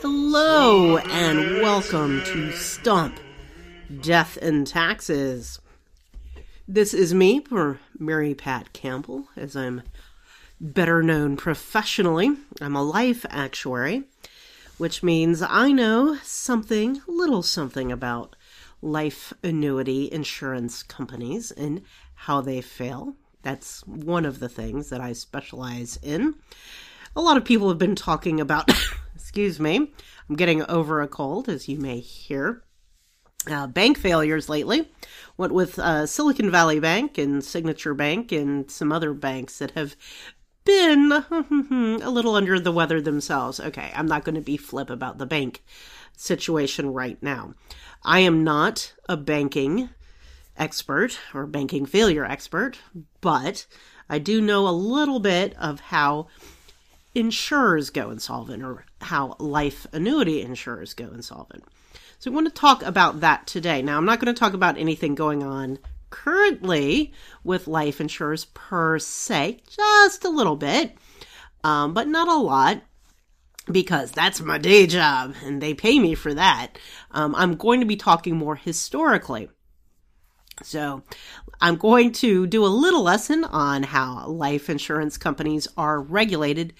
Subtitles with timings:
[0.00, 3.20] Hello and welcome to Stump
[4.00, 5.60] Death and Taxes.
[6.66, 7.44] This is me,
[7.96, 9.82] Mary Pat Campbell, as I'm
[10.60, 12.36] better known professionally.
[12.60, 14.02] I'm a life actuary,
[14.78, 18.34] which means I know something, little something about
[18.80, 21.82] life annuity insurance companies and
[22.14, 23.14] how they fail.
[23.42, 26.36] That's one of the things that I specialize in.
[27.14, 28.70] A lot of people have been talking about,
[29.14, 29.92] excuse me,
[30.28, 32.62] I'm getting over a cold, as you may hear.
[33.50, 34.88] Uh, bank failures lately.
[35.34, 39.96] What with uh, Silicon Valley Bank and Signature Bank and some other banks that have
[40.64, 41.10] been
[42.02, 43.58] a little under the weather themselves.
[43.58, 45.64] Okay, I'm not going to be flip about the bank
[46.16, 47.54] situation right now.
[48.04, 49.90] I am not a banking
[50.62, 52.78] expert or banking failure expert,
[53.20, 53.66] but
[54.08, 56.28] I do know a little bit of how
[57.16, 61.64] insurers go insolvent or how life annuity insurers go insolvent.
[62.20, 63.82] So I want to talk about that today.
[63.82, 69.00] Now, I'm not going to talk about anything going on currently with life insurers per
[69.00, 70.96] se, just a little bit,
[71.64, 72.82] um, but not a lot
[73.70, 76.78] because that's my day job and they pay me for that.
[77.10, 79.48] Um, I'm going to be talking more historically.
[80.62, 81.02] So,
[81.60, 86.74] I'm going to do a little lesson on how life insurance companies are regulated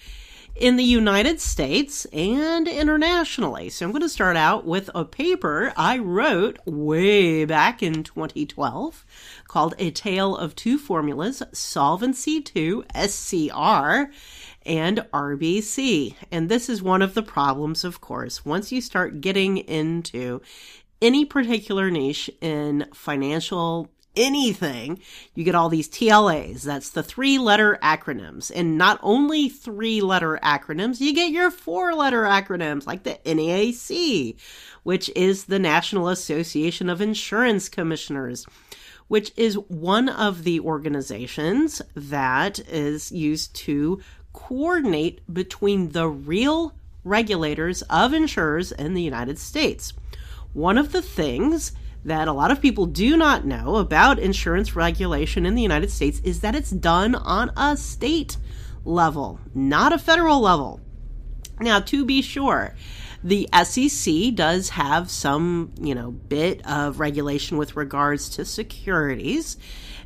[0.55, 3.69] in the United States and internationally.
[3.69, 9.05] So I'm going to start out with a paper I wrote way back in 2012
[9.47, 14.11] called A Tale of Two Formulas Solvency II SCR
[14.65, 16.15] and RBC.
[16.31, 18.45] And this is one of the problems, of course.
[18.45, 20.41] Once you start getting into
[21.03, 24.99] any particular niche in financial anything,
[25.33, 26.63] you get all these TLAs.
[26.63, 28.51] That's the three letter acronyms.
[28.53, 34.35] And not only three letter acronyms, you get your four letter acronyms like the NAIC,
[34.83, 38.45] which is the National Association of Insurance Commissioners,
[39.07, 43.99] which is one of the organizations that is used to
[44.31, 46.73] coordinate between the real
[47.03, 49.93] regulators of insurers in the United States.
[50.53, 51.73] One of the things
[52.05, 56.19] that a lot of people do not know about insurance regulation in the United States
[56.23, 58.37] is that it's done on a state
[58.85, 60.79] level, not a federal level.
[61.59, 62.75] Now, to be sure,
[63.23, 69.57] the SEC does have some, you know, bit of regulation with regards to securities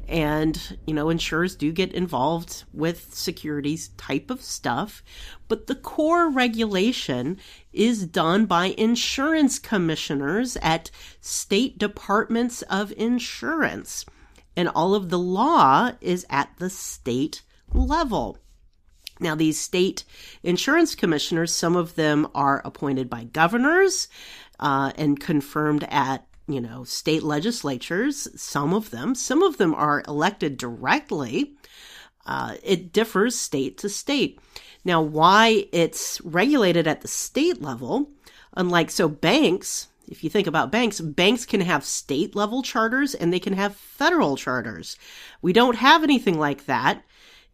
[0.08, 5.04] and you know insurers do get involved with securities type of stuff
[5.48, 7.38] but the core regulation
[7.72, 10.92] is done by insurance commissioners at
[11.22, 14.06] state departments of insurance.
[14.56, 18.38] And all of the law is at the state level.
[19.20, 20.04] Now, these state
[20.44, 24.08] insurance commissioners, some of them are appointed by governors
[24.60, 30.04] uh, and confirmed at you know, state legislatures, some of them, some of them are
[30.08, 31.54] elected directly.
[32.26, 34.40] Uh, it differs state to state.
[34.86, 38.10] Now, why it's regulated at the state level,
[38.56, 43.34] unlike so banks, if you think about banks, banks can have state level charters and
[43.34, 44.98] they can have federal charters.
[45.42, 47.04] We don't have anything like that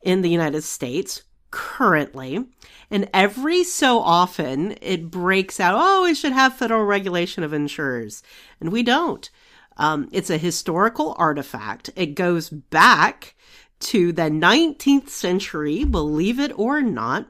[0.04, 2.44] in the United States currently.
[2.90, 8.24] And every so often it breaks out, oh, we should have federal regulation of insurers.
[8.60, 9.30] And we don't.
[9.78, 11.92] Um, it's a historical artifact.
[11.96, 13.36] It goes back
[13.82, 17.28] to the 19th century, believe it or not.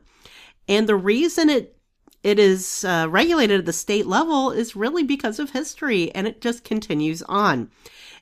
[0.70, 1.78] And the reason it
[2.24, 6.40] it is uh, regulated at the state level is really because of history and it
[6.40, 7.70] just continues on.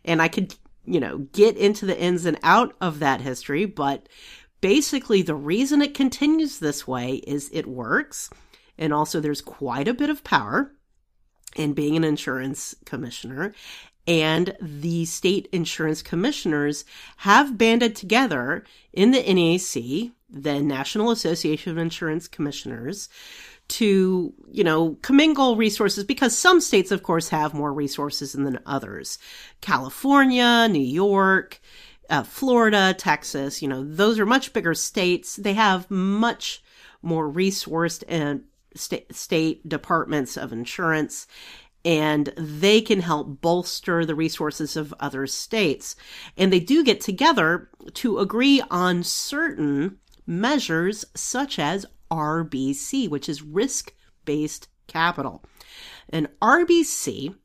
[0.03, 4.09] And I could, you know, get into the ins and out of that history, but
[4.61, 8.29] basically the reason it continues this way is it works
[8.77, 10.71] and also there's quite a bit of power
[11.55, 13.53] in being an insurance commissioner
[14.07, 16.85] and the state insurance commissioners
[17.17, 18.63] have banded together
[18.93, 23.09] in the NAIC, the National Association of Insurance Commissioners,
[23.67, 29.17] to, you know, commingle resources because some states, of course, have more resources than others.
[29.61, 31.61] California, New York,
[32.11, 35.37] uh, Florida, Texas, you know, those are much bigger states.
[35.37, 36.61] They have much
[37.01, 38.43] more resourced and
[38.75, 41.25] st- state departments of insurance
[41.83, 45.95] and they can help bolster the resources of other states.
[46.37, 49.97] And they do get together to agree on certain
[50.27, 53.93] measures such as RBC, which is risk
[54.25, 55.43] based capital.
[56.09, 57.35] And RBC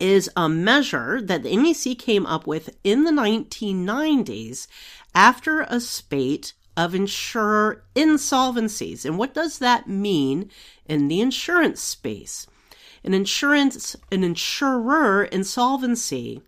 [0.00, 4.66] is a measure that the NAIC came up with in the 1990s
[5.14, 9.04] after a spate of insurer insolvencies.
[9.04, 10.50] And what does that mean
[10.86, 12.46] in the insurance space?
[13.04, 16.42] An insurance, an insurer insolvency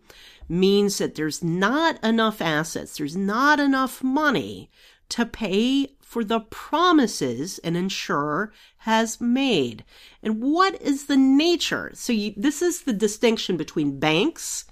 [0.49, 4.69] means that there's not enough assets, there's not enough money
[5.09, 9.83] to pay for the promises an insurer has made.
[10.23, 11.91] And what is the nature?
[11.95, 14.63] So you, this is the distinction between banks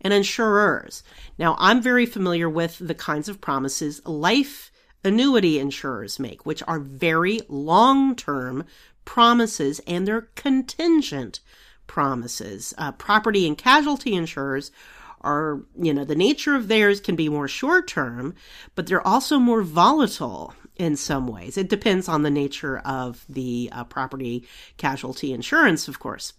[0.00, 1.04] and insurers.
[1.38, 4.72] Now, I'm very familiar with the kinds of promises life
[5.04, 8.64] annuity insurers make, which are very long term
[9.04, 11.38] promises and they're contingent
[11.86, 12.74] promises.
[12.76, 14.72] Uh, property and casualty insurers
[15.20, 18.34] are, you know, the nature of theirs can be more short term,
[18.74, 21.56] but they're also more volatile in some ways.
[21.56, 24.46] It depends on the nature of the uh, property
[24.76, 26.32] casualty insurance, of course.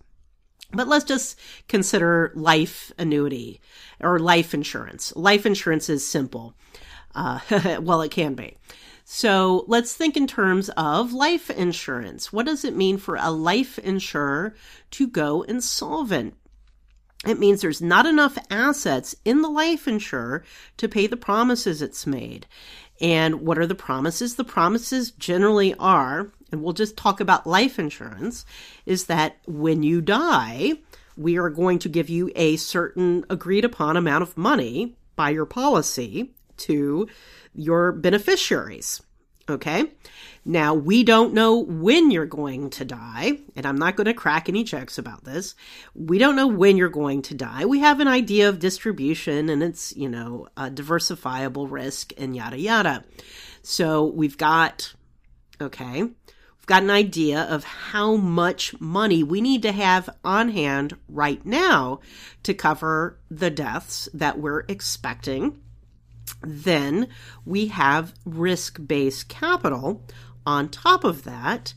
[0.72, 3.62] But let's just consider life annuity
[4.00, 5.16] or life insurance.
[5.16, 6.56] Life insurance is simple.
[7.14, 7.40] Uh,
[7.82, 8.58] well, it can be.
[9.06, 12.32] So let's think in terms of life insurance.
[12.32, 14.56] What does it mean for a life insurer
[14.92, 16.36] to go insolvent?
[17.26, 20.44] It means there's not enough assets in the life insurer
[20.78, 22.48] to pay the promises it's made.
[23.01, 24.36] And what are the promises?
[24.36, 28.45] The promises generally are, and we'll just talk about life insurance,
[28.86, 30.74] is that when you die,
[31.18, 35.45] we are going to give you a certain agreed upon amount of money by your
[35.45, 37.07] policy to
[37.54, 39.01] your beneficiaries.
[39.50, 39.92] Okay.
[40.45, 44.48] Now, we don't know when you're going to die, and I'm not going to crack
[44.48, 45.56] any jokes about this.
[45.95, 47.66] We don't know when you're going to die.
[47.66, 52.57] We have an idea of distribution and it's, you know, a diversifiable risk and yada
[52.57, 53.04] yada.
[53.63, 54.94] So we've got,
[55.62, 60.98] okay, we've got an idea of how much money we need to have on hand
[61.07, 62.00] right now
[62.44, 65.62] to cover the deaths that we're expecting
[66.44, 67.07] then
[67.45, 70.04] we have risk based capital
[70.45, 71.74] on top of that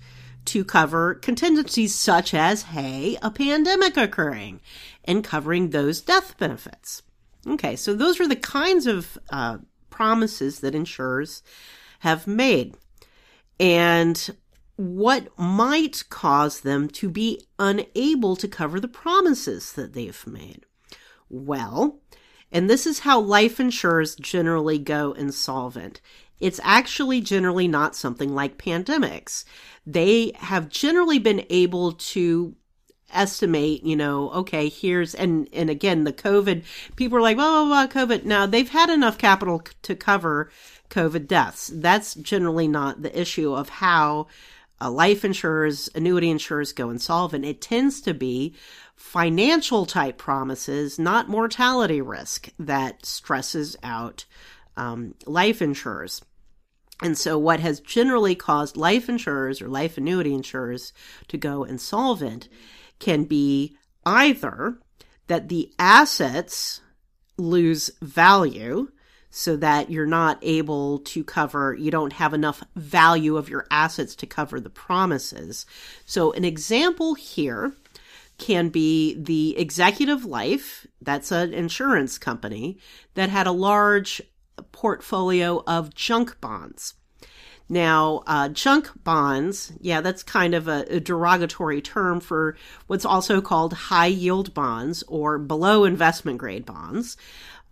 [0.47, 4.61] to cover contingencies such as, hey, a pandemic occurring
[5.05, 7.03] and covering those death benefits.
[7.47, 9.59] Okay, so those are the kinds of uh,
[9.91, 11.43] promises that insurers
[12.01, 12.77] have made.
[13.59, 14.37] And
[14.77, 20.67] what might cause them to be unable to cover the promises that they've made?
[21.29, 22.01] Well,
[22.53, 26.01] and this is how life insurers generally go insolvent.
[26.39, 29.45] It's actually generally not something like pandemics.
[29.87, 32.55] They have generally been able to
[33.13, 36.65] estimate, you know, okay, here's, and, and again, the COVID,
[36.97, 38.25] people are like, oh, well, COVID.
[38.25, 40.51] Now they've had enough capital to cover
[40.91, 41.71] COVID deaths.
[41.73, 44.27] That's generally not the issue of how
[44.81, 47.45] uh, life insurers, annuity insurers go insolvent.
[47.45, 48.55] It tends to be
[48.95, 54.25] financial type promises, not mortality risk, that stresses out
[54.77, 56.23] um, life insurers.
[57.03, 60.93] And so, what has generally caused life insurers or life annuity insurers
[61.29, 62.49] to go insolvent
[62.99, 63.77] can be
[64.07, 64.79] either
[65.27, 66.81] that the assets
[67.37, 68.89] lose value
[69.39, 74.15] so that you're not able to cover, you don't have enough value of your assets
[74.15, 75.67] to cover the promises.
[76.07, 77.75] So, an example here
[78.39, 82.79] can be the executive life, that's an insurance company
[83.13, 84.23] that had a large
[84.73, 86.95] portfolio of junk bonds.
[87.69, 93.41] Now, uh, junk bonds, yeah, that's kind of a, a, derogatory term for what's also
[93.41, 97.17] called high yield bonds or below investment grade bonds,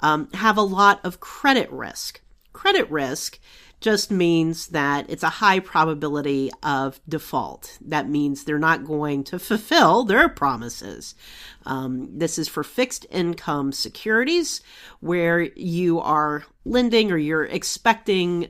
[0.01, 2.21] um, have a lot of credit risk.
[2.53, 3.39] Credit risk
[3.81, 7.77] just means that it's a high probability of default.
[7.83, 11.15] That means they're not going to fulfill their promises.
[11.67, 14.63] Um, this is for fixed income securities
[15.01, 18.49] where you are lending or you're expecting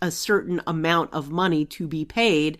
[0.00, 2.56] a certain amount of money to be paid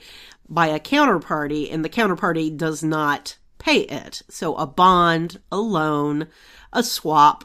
[0.46, 4.20] by a counterparty and the counterparty does not pay it.
[4.28, 6.28] So a bond, a loan,
[6.72, 7.44] a swap,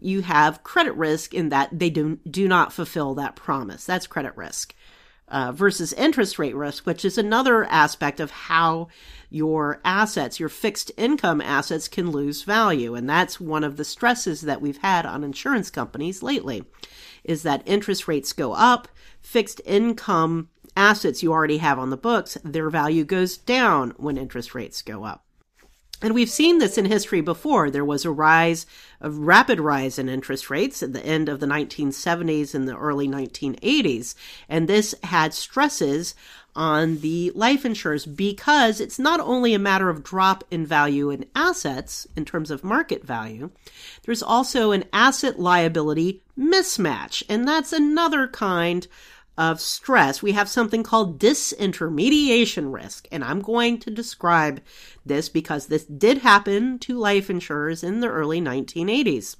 [0.00, 3.84] you have credit risk in that they do, do not fulfill that promise.
[3.84, 4.74] That's credit risk.
[5.28, 8.88] Uh, versus interest rate risk, which is another aspect of how
[9.28, 12.96] your assets, your fixed income assets, can lose value.
[12.96, 16.64] And that's one of the stresses that we've had on insurance companies lately
[17.22, 18.88] is that interest rates go up,
[19.20, 24.54] fixed income assets you already have on the books, their value goes down when interest
[24.54, 25.24] rates go up.
[26.02, 27.70] And we've seen this in history before.
[27.70, 28.64] There was a rise,
[29.00, 33.06] a rapid rise in interest rates at the end of the 1970s and the early
[33.06, 34.14] 1980s.
[34.48, 36.14] And this had stresses
[36.56, 41.26] on the life insurers because it's not only a matter of drop in value in
[41.34, 43.50] assets in terms of market value,
[44.04, 47.22] there's also an asset liability mismatch.
[47.28, 48.86] And that's another kind
[49.38, 53.08] of stress, we have something called disintermediation risk.
[53.10, 54.60] And I'm going to describe
[55.04, 59.36] this because this did happen to life insurers in the early 1980s.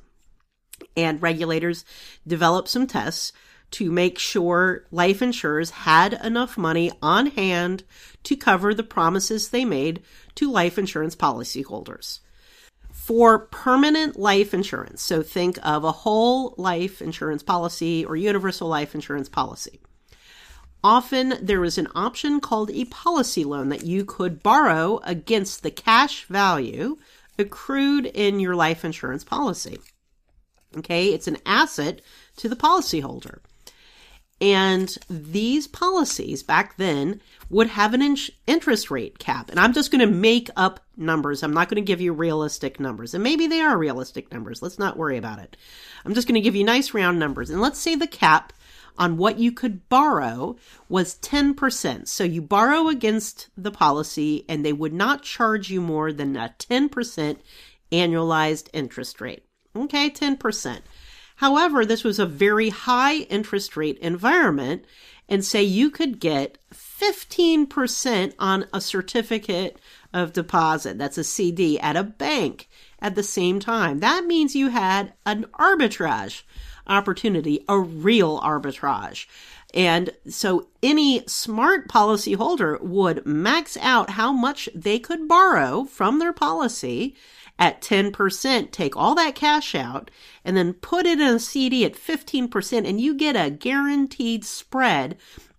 [0.97, 1.85] And regulators
[2.27, 3.33] developed some tests
[3.73, 7.85] to make sure life insurers had enough money on hand
[8.25, 10.03] to cover the promises they made
[10.35, 12.21] to life insurance policyholders.
[13.11, 18.95] For permanent life insurance, so think of a whole life insurance policy or universal life
[18.95, 19.81] insurance policy.
[20.85, 25.73] Often there is an option called a policy loan that you could borrow against the
[25.73, 26.99] cash value
[27.37, 29.81] accrued in your life insurance policy.
[30.76, 32.02] Okay, it's an asset
[32.37, 33.40] to the policyholder.
[34.41, 37.21] And these policies back then
[37.51, 38.17] would have an in-
[38.47, 39.51] interest rate cap.
[39.51, 41.43] And I'm just going to make up numbers.
[41.43, 43.13] I'm not going to give you realistic numbers.
[43.13, 44.63] And maybe they are realistic numbers.
[44.63, 45.57] Let's not worry about it.
[46.05, 47.51] I'm just going to give you nice round numbers.
[47.51, 48.55] And let's say the cap
[48.97, 50.57] on what you could borrow
[50.89, 52.09] was 10%.
[52.09, 56.55] So you borrow against the policy and they would not charge you more than a
[56.59, 57.39] 10%
[57.93, 59.45] annualized interest rate.
[59.75, 60.81] Okay, 10%.
[61.41, 64.85] However, this was a very high interest rate environment
[65.27, 69.79] and say you could get 15% on a certificate
[70.13, 70.99] of deposit.
[70.99, 72.69] That's a CD at a bank
[73.01, 74.01] at the same time.
[74.01, 76.43] That means you had an arbitrage
[76.87, 79.27] opportunity, a real arbitrage.
[79.73, 86.35] And so any smart policyholder would max out how much they could borrow from their
[86.35, 87.17] policy
[87.61, 90.11] at 10%, take all that cash out
[90.45, 95.19] and then put it in a CD at 15% and you get a guaranteed spread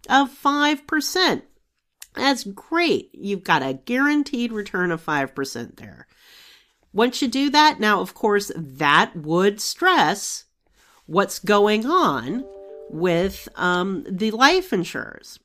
[0.09, 1.43] of 5%.
[2.15, 3.11] That's great.
[3.13, 6.07] You've got a guaranteed return of 5% there.
[6.91, 10.45] Once you do that, now of course that would stress
[11.05, 12.43] what's going on
[12.89, 15.39] with um, the life insurers.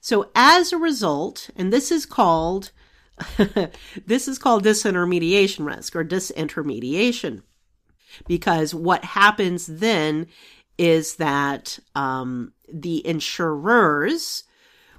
[0.00, 2.70] So as a result, and this is called
[4.06, 7.42] this is called disintermediation risk or disintermediation
[8.26, 10.26] because what happens then
[10.78, 14.44] is that um, the insurers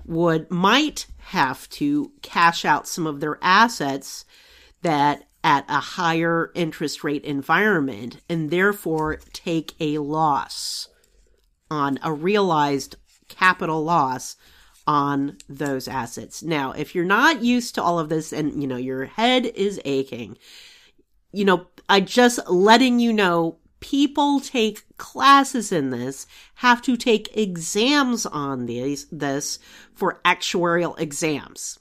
[0.06, 4.26] would might have to cash out some of their assets
[4.82, 10.88] that at a higher interest rate environment and therefore take a loss
[11.70, 12.96] on a realized
[13.28, 14.36] capital loss
[14.88, 16.42] on those assets.
[16.42, 19.82] Now, if you're not used to all of this and, you know, your head is
[19.84, 20.38] aching,
[21.34, 26.26] you know, I just letting you know people take classes in this,
[26.56, 29.60] have to take exams on these, this
[29.94, 31.80] for actuarial exams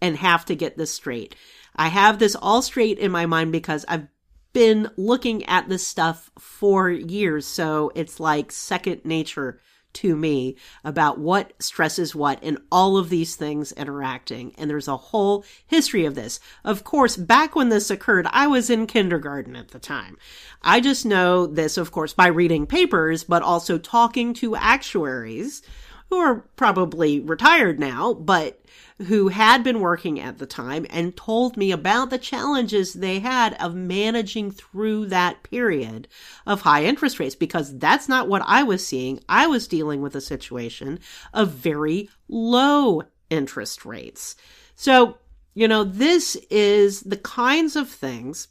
[0.00, 1.34] and have to get this straight.
[1.76, 4.06] I have this all straight in my mind because I've
[4.52, 7.46] been looking at this stuff for years.
[7.46, 9.60] So it's like second nature
[9.94, 14.54] to me about what stresses what and all of these things interacting.
[14.58, 16.40] And there's a whole history of this.
[16.64, 20.16] Of course, back when this occurred, I was in kindergarten at the time.
[20.62, 25.62] I just know this, of course, by reading papers, but also talking to actuaries
[26.10, 28.60] who are probably retired now, but
[29.02, 33.54] who had been working at the time and told me about the challenges they had
[33.54, 36.06] of managing through that period
[36.46, 39.20] of high interest rates because that's not what I was seeing.
[39.28, 41.00] I was dealing with a situation
[41.32, 44.36] of very low interest rates.
[44.76, 45.18] So,
[45.54, 48.48] you know, this is the kinds of things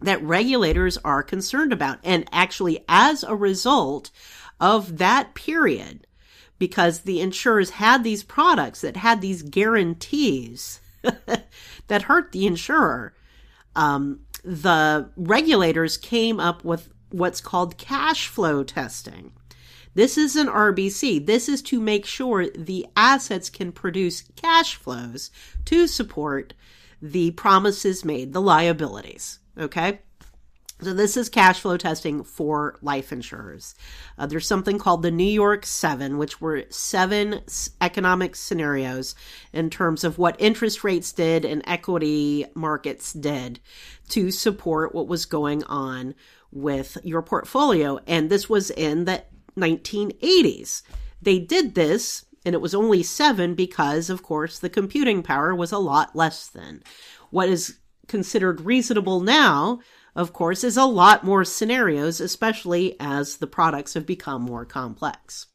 [0.00, 1.98] that regulators are concerned about.
[2.04, 4.10] And actually, as a result
[4.60, 6.06] of that period,
[6.64, 10.80] because the insurers had these products that had these guarantees
[11.88, 13.12] that hurt the insurer.
[13.76, 19.34] Um, the regulators came up with what's called cash flow testing.
[19.92, 21.26] This is an RBC.
[21.26, 25.30] This is to make sure the assets can produce cash flows
[25.66, 26.54] to support
[27.02, 29.38] the promises made, the liabilities.
[29.58, 30.00] Okay?
[30.80, 33.76] So this is cash flow testing for life insurers.
[34.18, 37.42] Uh, there's something called the New York Seven, which were seven
[37.80, 39.14] economic scenarios
[39.52, 43.60] in terms of what interest rates did and equity markets did
[44.08, 46.14] to support what was going on
[46.50, 48.00] with your portfolio.
[48.08, 49.22] And this was in the
[49.56, 50.82] 1980s.
[51.22, 55.70] They did this, and it was only seven because, of course, the computing power was
[55.70, 56.82] a lot less than
[57.30, 57.78] what is
[58.08, 59.80] considered reasonable now
[60.14, 65.46] of course, is a lot more scenarios, especially as the products have become more complex.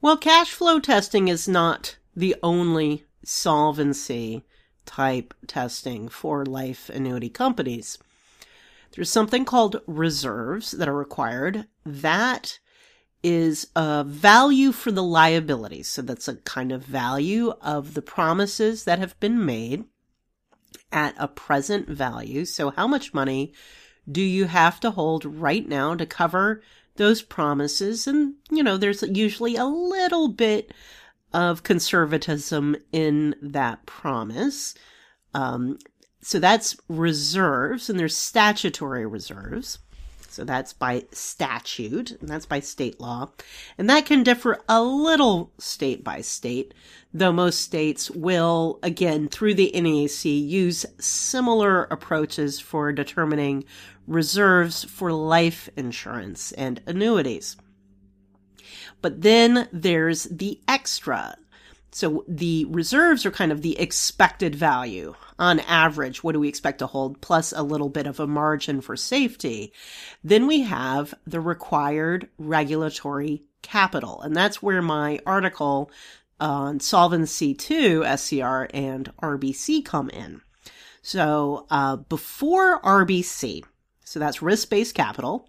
[0.00, 4.44] Well, cash flow testing is not the only solvency
[4.84, 7.98] type testing for life annuity companies.
[8.92, 11.66] There's something called reserves that are required.
[11.84, 12.58] That
[13.22, 15.88] is a value for the liabilities.
[15.88, 19.84] So that's a kind of value of the promises that have been made
[20.96, 22.46] at a present value.
[22.46, 23.52] So how much money
[24.10, 26.62] do you have to hold right now to cover
[26.96, 28.06] those promises?
[28.06, 30.72] And, you know, there's usually a little bit
[31.34, 34.74] of conservatism in that promise.
[35.34, 35.78] Um,
[36.22, 39.78] so that's reserves, and there's statutory reserves.
[40.36, 43.30] So that's by statute, and that's by state law.
[43.78, 46.74] And that can differ a little state by state,
[47.14, 53.64] though most states will, again, through the NAIC, use similar approaches for determining
[54.06, 57.56] reserves for life insurance and annuities.
[59.00, 61.38] But then there's the extra.
[61.92, 65.14] So the reserves are kind of the expected value.
[65.38, 68.80] On average, what do we expect to hold plus a little bit of a margin
[68.80, 69.72] for safety?
[70.24, 74.20] Then we have the required regulatory capital.
[74.22, 75.90] And that's where my article
[76.40, 80.40] on Solvency 2, SCR, and RBC come in.
[81.02, 83.64] So uh, before RBC,
[84.04, 85.48] so that's risk based capital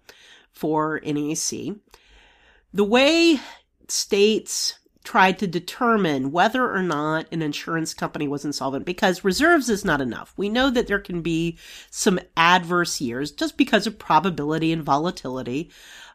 [0.52, 1.78] for NAIC,
[2.72, 3.40] the way
[3.88, 4.78] states
[5.08, 10.02] tried to determine whether or not an insurance company was insolvent because reserves is not
[10.02, 10.34] enough.
[10.36, 11.56] We know that there can be
[11.90, 15.70] some adverse years just because of probability and volatility.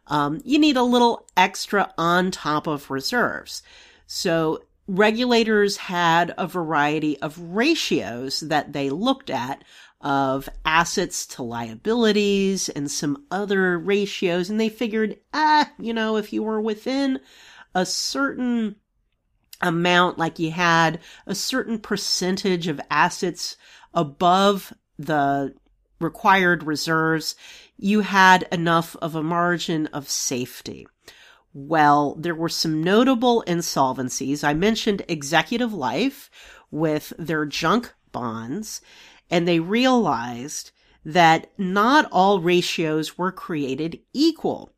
[0.05, 3.63] Um, you need a little extra on top of reserves.
[4.05, 9.63] So regulators had a variety of ratios that they looked at
[10.01, 14.51] of assets to liabilities and some other ratios.
[14.51, 17.19] And they figured, ah, you know, if you were within
[17.73, 18.75] a certain
[19.61, 23.57] amount, like you had a certain percentage of assets
[23.93, 25.53] above the
[25.99, 27.35] required reserves,
[27.77, 30.87] you had enough of a margin of safety.
[31.53, 34.43] Well, there were some notable insolvencies.
[34.43, 36.29] I mentioned Executive Life
[36.71, 38.81] with their junk bonds,
[39.29, 40.71] and they realized
[41.05, 44.73] that not all ratios were created equal.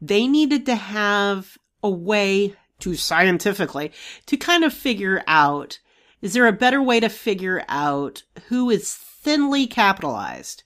[0.00, 3.92] They needed to have a way to scientifically
[4.26, 5.78] to kind of figure out
[6.20, 10.62] is there a better way to figure out who is thinly capitalized?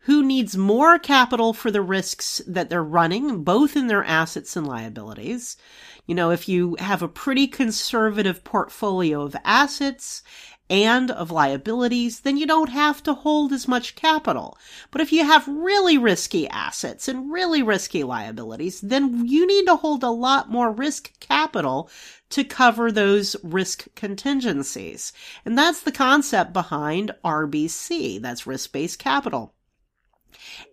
[0.00, 4.66] Who needs more capital for the risks that they're running, both in their assets and
[4.66, 5.58] liabilities?
[6.06, 10.22] You know, if you have a pretty conservative portfolio of assets
[10.70, 14.56] and of liabilities, then you don't have to hold as much capital.
[14.90, 19.76] But if you have really risky assets and really risky liabilities, then you need to
[19.76, 21.90] hold a lot more risk capital
[22.30, 25.12] to cover those risk contingencies.
[25.44, 28.22] And that's the concept behind RBC.
[28.22, 29.54] That's risk-based capital.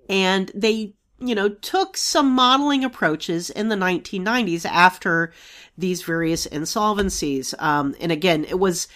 [0.10, 5.32] And they you know, took some modeling approaches in the 1990s after
[5.78, 7.54] these various insolvencies.
[7.62, 8.88] Um, and again, it was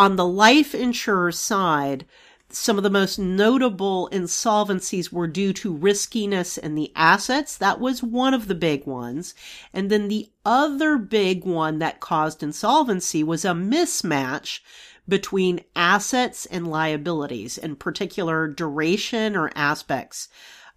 [0.00, 2.06] on the life insurer side,
[2.48, 7.54] some of the most notable insolvencies were due to riskiness in the assets.
[7.58, 9.34] That was one of the big ones.
[9.74, 14.60] And then the other big one that caused insolvency was a mismatch
[15.06, 20.28] between assets and liabilities, in particular duration or aspects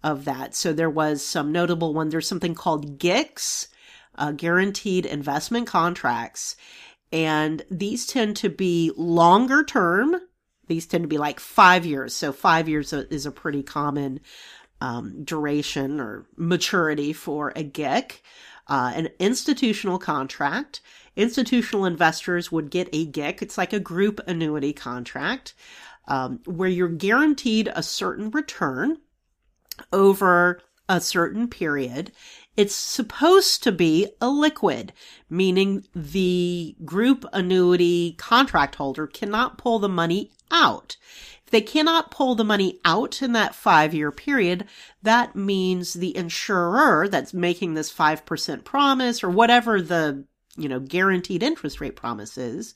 [0.02, 0.54] of that.
[0.54, 2.10] So there was some notable one.
[2.10, 3.68] There's something called GICs,
[4.16, 6.56] uh, guaranteed investment contracts.
[7.14, 10.16] And these tend to be longer term.
[10.66, 12.12] These tend to be like five years.
[12.12, 14.18] So five years is a pretty common
[14.80, 18.20] um, duration or maturity for a GIC.
[18.66, 20.80] Uh, an institutional contract.
[21.14, 23.42] Institutional investors would get a GIC.
[23.42, 25.54] It's like a group annuity contract
[26.08, 28.98] um, where you're guaranteed a certain return
[29.92, 32.10] over a certain period
[32.56, 34.92] it's supposed to be a liquid,
[35.28, 40.96] meaning the group annuity contract holder cannot pull the money out.
[41.44, 44.66] If they cannot pull the money out in that five year period,
[45.02, 50.24] that means the insurer that's making this 5% promise or whatever the
[50.56, 52.74] you know, guaranteed interest rate promises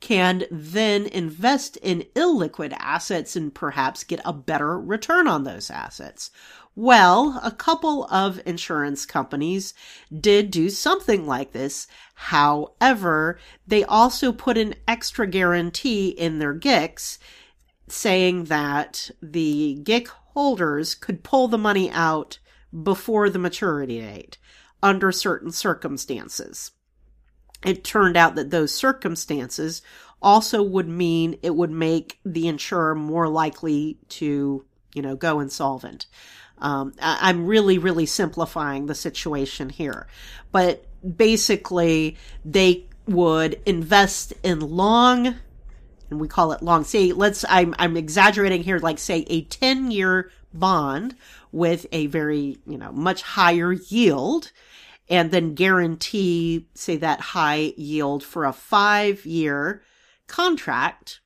[0.00, 6.30] can then invest in illiquid assets and perhaps get a better return on those assets.
[6.78, 9.72] Well, a couple of insurance companies
[10.14, 11.86] did do something like this.
[12.14, 17.16] However, they also put an extra guarantee in their GICs
[17.88, 22.40] saying that the GIC holders could pull the money out
[22.82, 24.36] before the maturity date
[24.82, 26.72] under certain circumstances.
[27.64, 29.80] It turned out that those circumstances
[30.20, 36.06] also would mean it would make the insurer more likely to, you know, go insolvent.
[36.58, 40.06] Um, I- I'm really, really simplifying the situation here.
[40.52, 40.84] But
[41.16, 45.36] basically, they would invest in long,
[46.10, 49.90] and we call it long, say, let's, I'm, I'm exaggerating here, like say a 10
[49.90, 51.16] year bond
[51.52, 54.52] with a very, you know, much higher yield
[55.08, 59.82] and then guarantee, say, that high yield for a five year
[60.26, 61.20] contract.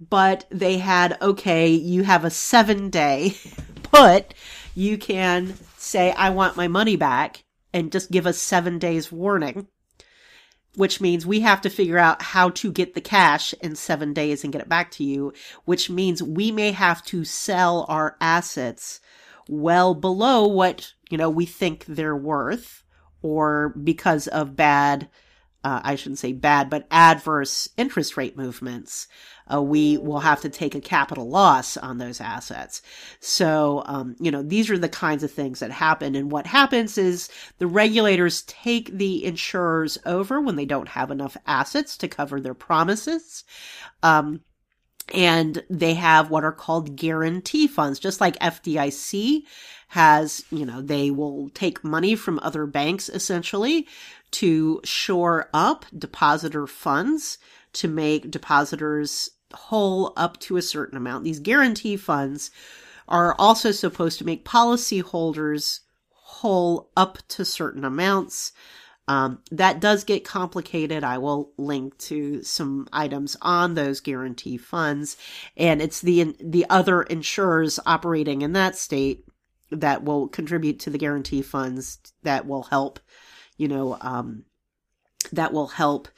[0.00, 3.36] But they had, okay, you have a seven day
[3.94, 4.34] put.
[4.74, 9.68] You can say, I want my money back and just give us seven days warning,
[10.74, 14.42] which means we have to figure out how to get the cash in seven days
[14.42, 15.32] and get it back to you,
[15.64, 19.00] which means we may have to sell our assets
[19.48, 22.82] well below what, you know, we think they're worth
[23.22, 25.08] or because of bad,
[25.62, 29.08] uh, I shouldn't say bad, but adverse interest rate movements.
[29.52, 32.80] Uh, we will have to take a capital loss on those assets.
[33.20, 36.14] So, um, you know, these are the kinds of things that happen.
[36.14, 37.28] And what happens is
[37.58, 42.54] the regulators take the insurers over when they don't have enough assets to cover their
[42.54, 43.44] promises.
[44.02, 44.40] Um,
[45.12, 49.42] and they have what are called guarantee funds, just like FDIC
[49.88, 53.86] has, you know, they will take money from other banks essentially
[54.30, 57.38] to shore up depositor funds
[57.74, 61.24] to make depositors whole up to a certain amount.
[61.24, 62.50] These guarantee funds
[63.08, 68.52] are also supposed to make policyholders whole up to certain amounts.
[69.06, 71.04] Um, that does get complicated.
[71.04, 75.18] I will link to some items on those guarantee funds,
[75.58, 79.26] and it's the the other insurers operating in that state
[79.70, 82.98] that will contribute to the guarantee funds that will help,
[83.58, 84.44] you know, um,
[85.32, 86.08] that will help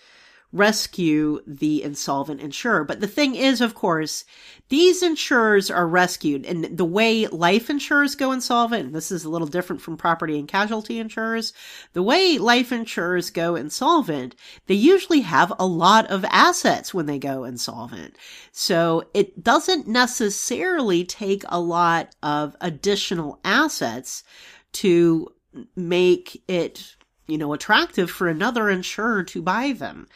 [0.52, 2.84] rescue the insolvent insurer.
[2.84, 4.24] But the thing is, of course,
[4.68, 9.46] these insurers are rescued and the way life insurers go insolvent, this is a little
[9.46, 11.52] different from property and casualty insurers.
[11.92, 14.34] The way life insurers go insolvent,
[14.66, 18.16] they usually have a lot of assets when they go insolvent.
[18.52, 24.24] So it doesn't necessarily take a lot of additional assets
[24.72, 25.28] to
[25.74, 30.06] make it you know, attractive for another insurer to buy them.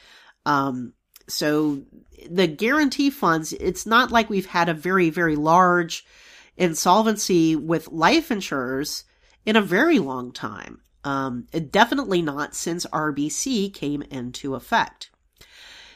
[0.50, 0.94] Um,
[1.28, 1.82] so
[2.28, 6.04] the guarantee funds, it's not like we've had a very, very large
[6.56, 9.04] insolvency with life insurers
[9.46, 10.80] in a very long time.
[11.04, 15.10] Um, definitely not since RBC came into effect.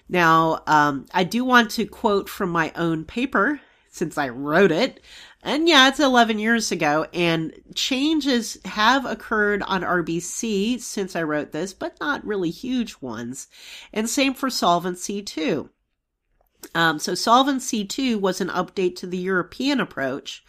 [0.09, 5.01] Now, um, I do want to quote from my own paper since I wrote it.
[5.47, 11.53] And yeah, it's 11 years ago, and changes have occurred on RBC since I wrote
[11.53, 13.49] this, but not really huge ones.
[13.93, 15.69] And same for Solvency 2.
[16.75, 20.43] Um, so Solvency 2 was an update to the European approach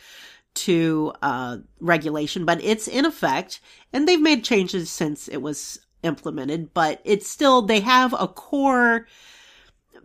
[0.53, 3.59] to uh, regulation, but it's in effect,
[3.91, 9.07] and they've made changes since it was implemented, but it's still, they have a core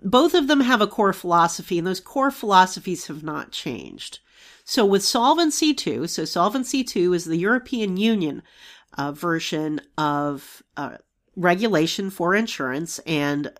[0.03, 4.21] both of them have a core philosophy, and those core philosophies have not changed.
[4.71, 8.45] So with Solvency II, so Solvency II is the European Union
[8.97, 10.99] uh, version of uh,
[11.35, 13.51] regulation for insurance, and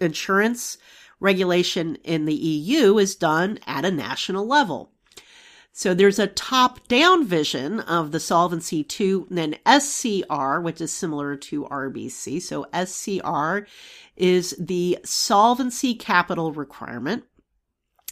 [0.00, 0.78] insurance
[1.20, 4.92] regulation in the EU is done at a national level.
[5.72, 10.90] So there's a top down vision of the Solvency II and then SCR, which is
[10.90, 12.40] similar to RBC.
[12.40, 13.66] So SCR
[14.16, 17.24] is the solvency capital requirement.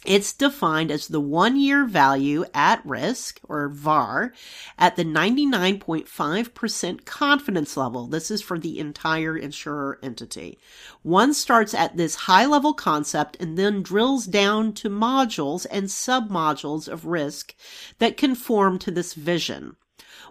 [0.05, 4.33] It's defined as the one year value at risk or VAR
[4.77, 8.05] at the 99.5% confidence level.
[8.05, 10.59] This is for the entire insurer entity.
[11.01, 16.87] One starts at this high level concept and then drills down to modules and submodules
[16.87, 17.55] of risk
[17.97, 19.75] that conform to this vision.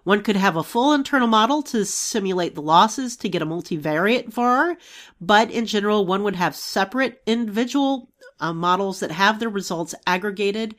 [0.04, 4.28] One could have a full internal model to simulate the losses to get a multivariate
[4.28, 4.76] VAR,
[5.20, 10.74] but in general, one would have separate individual uh, models that have their results aggregated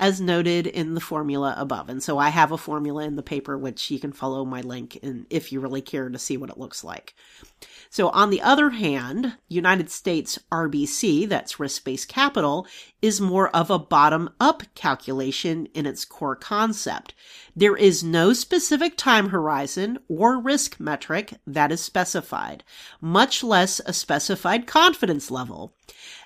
[0.00, 1.88] as noted in the formula above.
[1.88, 4.96] And so I have a formula in the paper, which you can follow my link
[4.96, 7.14] in if you really care to see what it looks like.
[7.90, 12.66] So on the other hand, United States RBC, that's risk-based capital,
[13.00, 17.14] is more of a bottom-up calculation in its core concept.
[17.56, 22.62] There is no specific time horizon or risk metric that is specified,
[23.00, 25.74] much less a specified confidence level.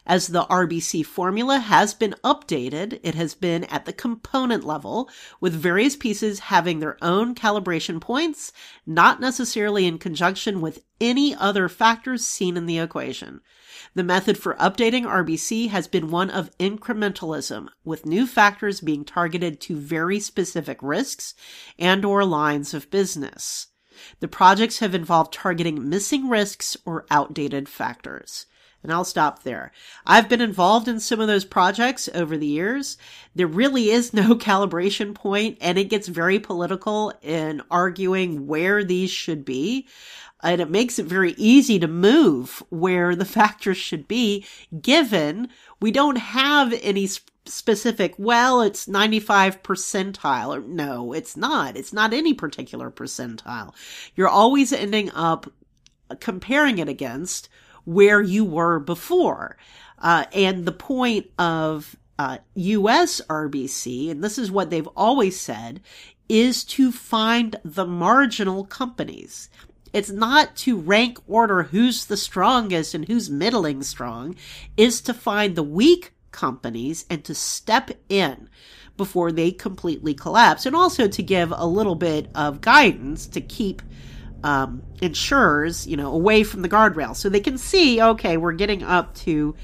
[0.04, 5.08] As the RBC formula has been updated, it has been at the component level,
[5.40, 8.52] with various pieces having their own calibration points,
[8.86, 13.40] not necessarily in conjunction with any other factors seen in the equation.
[13.94, 19.60] The method for updating RBC has been one of incrementalism, with new factors being targeted
[19.62, 21.34] to very specific risks
[21.78, 23.68] and or lines of business.
[24.20, 28.46] The projects have involved targeting missing risks or outdated factors.
[28.82, 29.72] And I'll stop there.
[30.06, 32.96] I've been involved in some of those projects over the years.
[33.34, 39.10] There really is no calibration point and it gets very political in arguing where these
[39.10, 39.86] should be.
[40.44, 44.44] And it makes it very easy to move where the factors should be
[44.80, 45.48] given
[45.82, 47.08] we don't have any
[47.44, 50.64] specific, well, it's 95 percentile.
[50.64, 51.76] No, it's not.
[51.76, 53.74] It's not any particular percentile.
[54.14, 55.52] You're always ending up
[56.20, 57.48] comparing it against
[57.84, 59.56] where you were before.
[59.98, 65.80] Uh, and the point of uh, US RBC, and this is what they've always said,
[66.28, 69.48] is to find the marginal companies.
[69.92, 74.36] It's not to rank order who's the strongest and who's middling strong,
[74.76, 78.48] is to find the weak companies and to step in
[78.96, 83.82] before they completely collapse and also to give a little bit of guidance to keep
[84.42, 88.82] um, insurers, you know, away from the guardrail so they can see, okay, we're getting
[88.82, 89.54] up to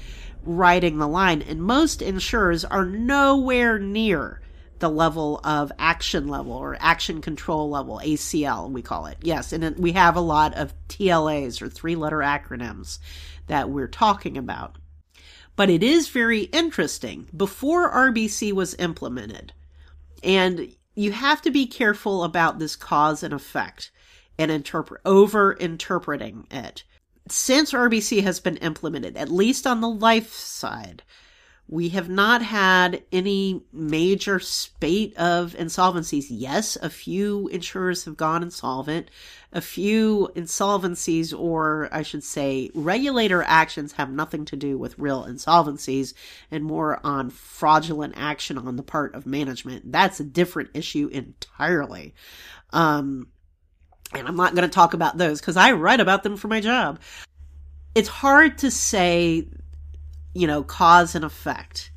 [0.43, 1.41] riding the line.
[1.41, 4.41] And most insurers are nowhere near
[4.79, 9.17] the level of action level or action control level, ACL, we call it.
[9.21, 9.51] Yes.
[9.51, 12.99] And we have a lot of TLAs or three letter acronyms
[13.47, 14.77] that we're talking about.
[15.55, 17.27] But it is very interesting.
[17.35, 19.51] Before RBC was implemented,
[20.23, 23.91] and you have to be careful about this cause and effect
[24.39, 26.83] and interpret over interpreting it.
[27.27, 31.03] Since RBC has been implemented, at least on the life side,
[31.67, 36.25] we have not had any major spate of insolvencies.
[36.29, 39.09] Yes, a few insurers have gone insolvent.
[39.53, 45.25] A few insolvencies, or I should say, regulator actions have nothing to do with real
[45.25, 46.15] insolvencies
[46.49, 49.91] and more on fraudulent action on the part of management.
[49.91, 52.15] That's a different issue entirely.
[52.71, 53.27] Um,
[54.13, 56.61] and I'm not going to talk about those because I write about them for my
[56.61, 56.99] job.
[57.95, 59.47] It's hard to say
[60.33, 61.91] you know, cause and effect.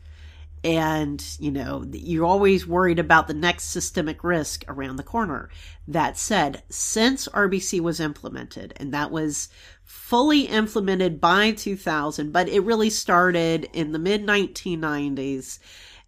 [0.64, 5.50] And, you know, you're always worried about the next systemic risk around the corner.
[5.88, 9.48] That said, since RBC was implemented, and that was
[9.84, 15.58] fully implemented by 2000, but it really started in the mid 1990s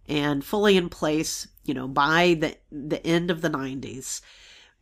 [0.07, 4.21] and fully in place, you know, by the, the end of the 90s.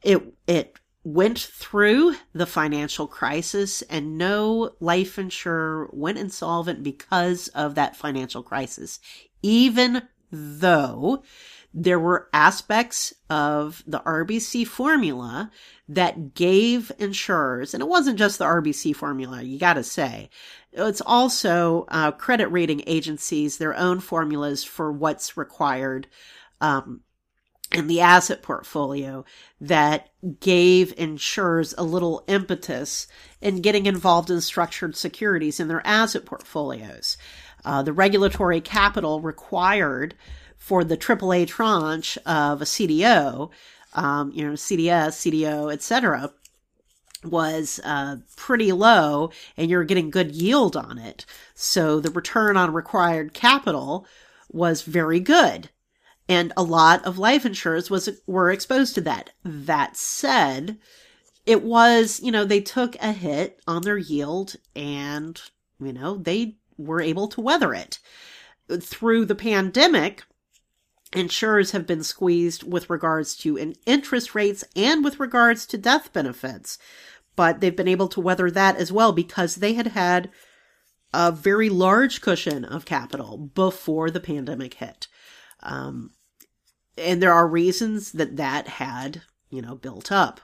[0.04, 7.76] It, it went through the financial crisis and no life insurer went insolvent because of
[7.76, 9.00] that financial crisis,
[9.42, 11.22] even though
[11.74, 15.52] there were aspects of the RBC formula
[15.89, 20.30] that gave insurers, and it wasn't just the RBC formula, you gotta say,
[20.72, 26.08] it's also uh, credit rating agencies, their own formulas for what's required
[26.62, 27.02] um,
[27.74, 29.26] and the asset portfolio
[29.60, 30.10] that
[30.40, 33.08] gave insurers a little impetus
[33.42, 37.18] in getting involved in structured securities in their asset portfolios.
[37.66, 40.16] Uh, the regulatory capital required
[40.58, 43.50] for the AAA tranche of a CDO,
[43.96, 46.32] um, you know, CDS, CDO, etc.,
[47.24, 51.26] was uh, pretty low, and you're getting good yield on it.
[51.56, 54.06] So the return on required capital
[54.52, 55.70] was very good
[56.34, 59.30] and a lot of life insurers was were exposed to that.
[59.43, 60.80] That said,
[61.46, 65.39] it was, you know, they took a hit on their yield and,
[65.80, 68.00] you know, they were able to weather it.
[68.82, 70.24] Through the pandemic,
[71.13, 76.80] insurers have been squeezed with regards to interest rates and with regards to death benefits.
[77.36, 80.32] But they've been able to weather that as well because they had had
[81.13, 85.08] a very large cushion of capital before the pandemic hit.
[85.62, 86.12] Um,
[86.97, 90.41] and there are reasons that that had, you know, built up.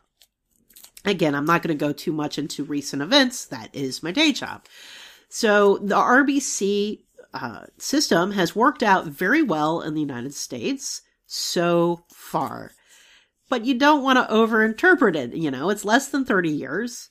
[1.05, 3.45] Again, I'm not going to go too much into recent events.
[3.45, 4.65] That is my day job.
[5.29, 12.03] So the RBC uh, system has worked out very well in the United States so
[12.09, 12.71] far.
[13.47, 15.33] But you don't want to overinterpret it.
[15.35, 17.09] You know, it's less than 30 years.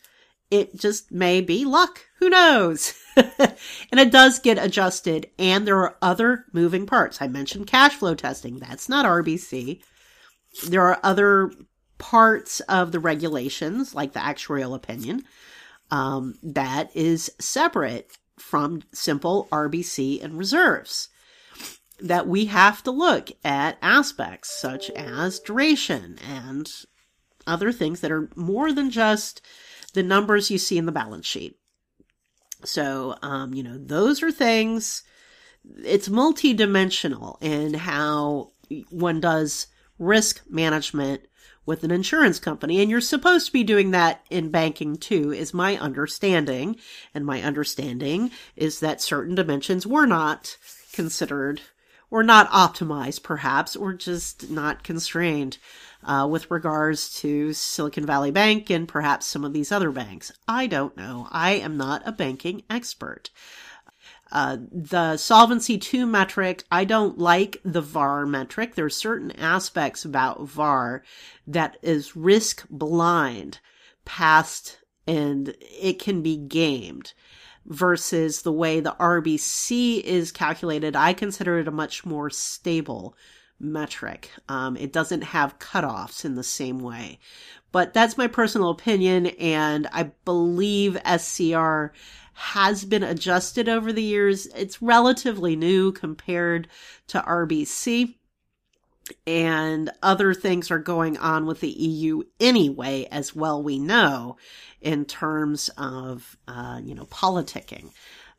[0.51, 2.07] It just may be luck.
[2.19, 2.95] Who knows?
[3.17, 7.21] and it does get adjusted, and there are other moving parts.
[7.21, 8.59] I mentioned cash flow testing.
[8.59, 9.83] That's not RBC.
[10.67, 11.53] There are other
[11.99, 15.25] parts of the regulations, like the actuarial opinion,
[15.91, 18.17] um, that is separate.
[18.39, 21.09] from simple RBC and reserves.
[22.01, 26.71] That we have to look at aspects such as duration and
[27.49, 29.43] other things that are more than just
[29.95, 31.59] the numbers you see in the balance sheet.
[32.65, 35.05] So, um, you know, those are things,
[35.85, 38.53] it's multidimensional in how
[38.91, 41.23] one does risk management
[41.67, 42.81] with an insurance company.
[42.81, 46.77] And you're supposed to be doing that in banking too, is my understanding.
[47.15, 50.57] And my understanding is that certain dimensions were not
[50.93, 51.61] considered
[52.11, 55.59] or not optimized, perhaps, or just not constrained
[56.05, 60.33] uh, with regards to Silicon Valley Bank and perhaps some of these other banks.
[60.47, 61.29] I don't know.
[61.31, 63.31] I am not a banking expert.
[64.31, 68.75] Uh, the Solvency 2 metric, I don't like the VAR metric.
[68.75, 71.03] There are certain aspects about VAR
[71.47, 73.61] that is risk blind
[74.05, 77.15] past and it can be gamed
[77.65, 80.95] versus the way the RBC is calculated.
[80.95, 83.17] I consider it a much more stable
[83.61, 84.31] metric.
[84.49, 87.19] Um, it doesn't have cutoffs in the same way.
[87.71, 91.93] But that's my personal opinion, and I believe SCR
[92.33, 94.47] has been adjusted over the years.
[94.55, 96.69] It's relatively new compared
[97.09, 98.15] to RBC.
[99.27, 104.37] And other things are going on with the EU anyway, as well we know,
[104.81, 107.91] in terms of, uh, you know, politicking.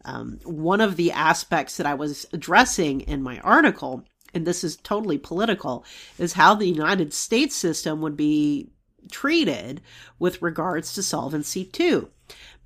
[0.05, 4.77] Um, one of the aspects that I was addressing in my article and this is
[4.77, 5.85] totally political,
[6.17, 8.69] is how the United States system would be
[9.11, 9.81] treated
[10.19, 12.07] with regards to Solvency II.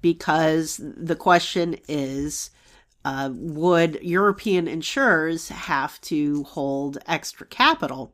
[0.01, 2.49] Because the question is,
[3.05, 8.13] uh, would European insurers have to hold extra capital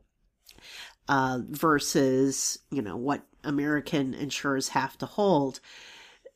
[1.08, 5.60] uh, versus, you know, what American insurers have to hold?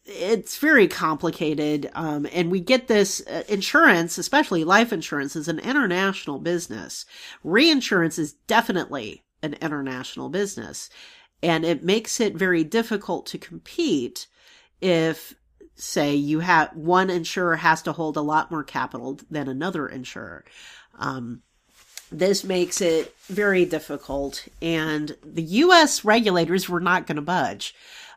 [0.07, 1.91] It's very complicated.
[1.95, 7.07] Um, and we get this uh, insurance, especially life insurance, is an international business.
[7.43, 10.91] Reinsurance is definitely an international business.
[11.43, 14.27] And it makes it very difficult to compete
[14.81, 15.35] if,
[15.75, 20.45] say, you have one insurer has to hold a lot more capital than another insurer.
[20.99, 21.43] Um,
[22.13, 26.05] this makes it very difficult, and the U.S.
[26.05, 27.75] regulators were not going to budge.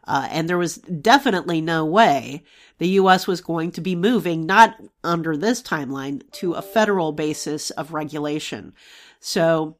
[0.08, 2.44] Uh, and there was definitely no way
[2.78, 3.28] the U.S.
[3.28, 8.74] was going to be moving, not under this timeline, to a federal basis of regulation.
[9.20, 9.78] So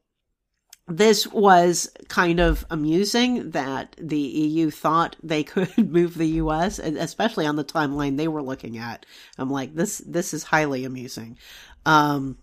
[0.88, 7.46] this was kind of amusing that the EU thought they could move the US, especially
[7.46, 9.06] on the timeline they were looking at.
[9.36, 11.38] I'm like, this this is highly amusing,
[11.84, 12.38] um,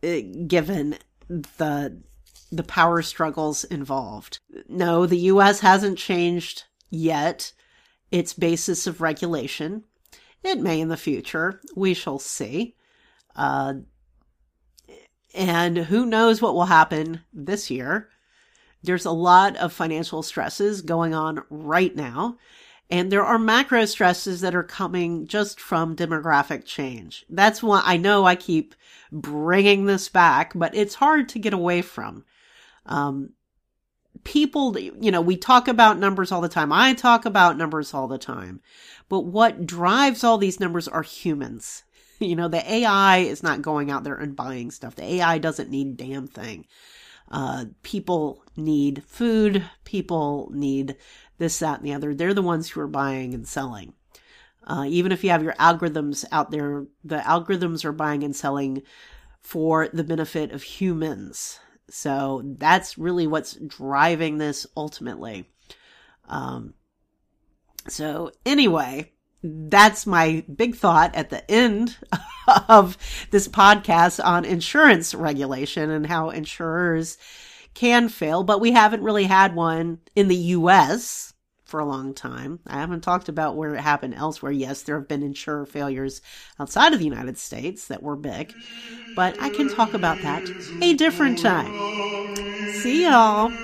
[0.00, 2.02] given the
[2.52, 4.40] the power struggles involved.
[4.68, 7.52] No, the US hasn't changed yet
[8.10, 9.84] its basis of regulation.
[10.42, 11.60] It may in the future.
[11.74, 12.76] We shall see.
[13.34, 13.74] Uh,
[15.34, 18.08] and who knows what will happen this year.
[18.82, 22.38] There's a lot of financial stresses going on right now.
[22.88, 27.26] And there are macro stresses that are coming just from demographic change.
[27.28, 28.76] That's why I know I keep
[29.10, 32.24] bringing this back, but it's hard to get away from.
[32.86, 33.30] Um,
[34.26, 36.72] people, you know, we talk about numbers all the time.
[36.72, 38.60] I talk about numbers all the time.
[39.08, 41.84] But what drives all these numbers are humans.
[42.18, 44.94] You know, the AI is not going out there and buying stuff.
[44.94, 46.64] The AI doesn't need damn thing.
[47.30, 49.62] Uh, people need food.
[49.84, 50.96] People need
[51.36, 52.14] this, that, and the other.
[52.14, 53.92] They're the ones who are buying and selling.
[54.66, 58.80] Uh, even if you have your algorithms out there, the algorithms are buying and selling
[59.42, 61.60] for the benefit of humans.
[61.88, 65.48] So that's really what's driving this ultimately.
[66.28, 66.74] Um,
[67.88, 71.96] so anyway, that's my big thought at the end
[72.68, 72.98] of
[73.30, 77.18] this podcast on insurance regulation and how insurers
[77.74, 81.34] can fail, but we haven't really had one in the US
[81.66, 82.60] for a long time.
[82.66, 84.52] I haven't talked about where it happened elsewhere.
[84.52, 86.20] Yes, there have been insurer failures
[86.60, 88.56] outside of the United States that were big,
[89.14, 91.82] but I can talk about that a different time.
[92.66, 93.58] See y'all.